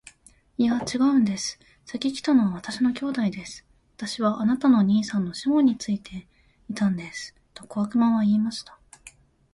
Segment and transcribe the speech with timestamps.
[0.57, 1.59] 「いや、ちがうんです。
[1.85, 3.63] 先来たのは私の兄弟です。
[3.97, 6.25] 私はあなたの兄さんのシモンについて
[6.67, 8.79] いたんです。」と小悪魔は言いました。